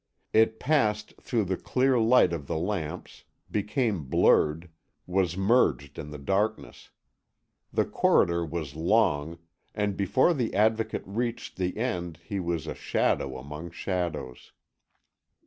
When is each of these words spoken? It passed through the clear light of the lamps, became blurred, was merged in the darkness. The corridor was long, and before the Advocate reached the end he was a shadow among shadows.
It 0.33 0.59
passed 0.59 1.13
through 1.21 1.43
the 1.43 1.57
clear 1.57 1.99
light 1.99 2.33
of 2.33 2.47
the 2.47 2.57
lamps, 2.57 3.23
became 3.51 4.05
blurred, 4.05 4.67
was 5.05 5.37
merged 5.37 5.99
in 5.99 6.09
the 6.09 6.17
darkness. 6.17 6.89
The 7.71 7.85
corridor 7.85 8.43
was 8.43 8.75
long, 8.75 9.37
and 9.75 9.95
before 9.95 10.33
the 10.33 10.55
Advocate 10.55 11.03
reached 11.05 11.57
the 11.57 11.77
end 11.77 12.17
he 12.25 12.39
was 12.39 12.65
a 12.65 12.73
shadow 12.73 13.37
among 13.37 13.69
shadows. 13.69 14.53